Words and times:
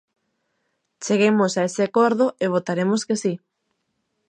Cheguemos 1.05 1.51
a 1.55 1.61
ese 1.69 1.81
acordo 1.85 2.25
e 2.43 2.45
votaremos 2.55 3.01
que 3.07 3.15
si. 3.23 3.33